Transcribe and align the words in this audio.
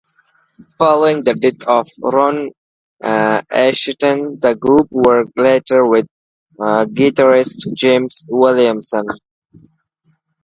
Following 0.79 1.23
the 1.23 1.35
death 1.35 1.61
of 1.67 1.87
Ron 2.01 2.49
Asheton, 3.03 4.39
the 4.41 4.55
group 4.55 4.87
worked 4.89 5.37
later 5.37 5.85
with 5.85 6.07
guitarist 6.57 7.71
James 7.75 8.25
Williamson. 8.27 9.05